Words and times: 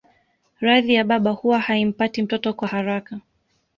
Radhi 0.59 0.93
ya 0.93 1.03
baba 1.03 1.31
huwa 1.31 1.59
haimpati 1.59 2.23
mtoto 2.23 2.53
kwa 2.53 2.67
haraka 2.67 3.19